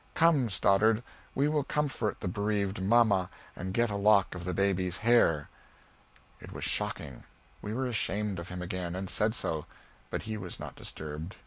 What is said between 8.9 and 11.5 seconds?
and said so. But he was not disturbed.